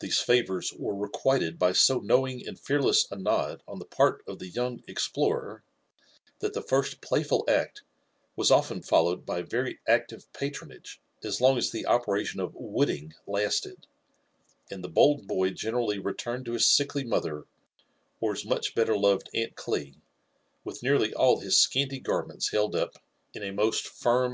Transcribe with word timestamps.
fhese 0.00 0.24
fsfVotfri 0.24 0.80
were 0.80 1.06
recftiited 1.06 1.58
by 1.58 1.70
so 1.70 1.98
knowing 1.98 2.48
and 2.48 2.58
fearless 2.58 3.06
a 3.12 3.14
nod 3.16 3.62
oh 3.68 3.74
th<^ 3.76 3.90
part 3.90 4.22
of 4.26 4.38
the 4.38 4.48
young 4.48 4.82
explorer, 4.88 5.62
that 6.38 6.54
the 6.54 6.62
first 6.62 7.02
playful 7.02 7.44
act 7.46 7.82
wa^ 8.38 8.50
often 8.50 8.80
followed 8.80 9.26
by 9.26 9.42
very 9.42 9.80
active 9.86 10.24
patrotfige 10.32 10.96
as 11.22 11.42
long 11.42 11.58
as 11.58 11.70
the 11.70 11.84
operation 11.84 12.40
of 12.40 12.54
'* 12.54 12.54
wooding" 12.74 13.12
lasted; 13.26 13.86
and 14.70 14.82
Ae 14.82 14.88
bold 14.88 15.28
l^ 15.28 15.54
generally 15.54 15.98
retm^ned 15.98 16.46
to 16.46 16.52
his 16.52 16.64
siekly 16.64 17.04
mothet, 17.04 17.44
or 18.22 18.32
hii 18.32 18.48
much 18.48 18.74
better 18.74 18.94
brred 18.94 19.26
aunt 19.34 19.54
Gli, 19.56 20.00
with 20.64 20.82
nearly 20.82 21.12
all 21.12 21.38
bis 21.38 21.66
aesinty 21.68 22.02
gafftie^ta 22.02 22.50
held 22.50 22.72
tf^ 22.72 22.94
iti 23.34 23.46
a 23.46 23.50
JONATHAN 23.50 23.56
JEFFERSON 23.56 23.66
WHITLAW. 24.10 24.26